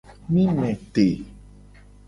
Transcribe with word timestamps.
Mi 0.37 0.45
me 0.61 0.71
te. 0.95 1.05